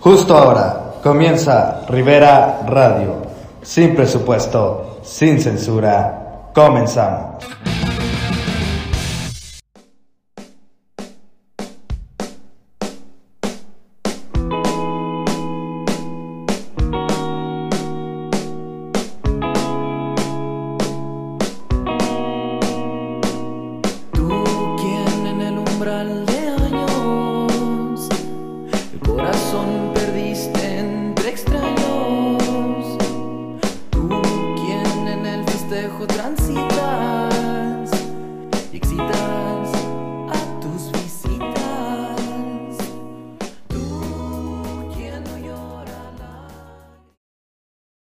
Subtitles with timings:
[0.00, 3.22] Justo ahora comienza Rivera Radio.
[3.62, 6.50] Sin presupuesto, sin censura.
[6.54, 7.73] Comenzamos.
[29.94, 32.98] Perdiste entre extraños.
[33.90, 34.08] Tú
[34.56, 37.73] quien en el festejo transita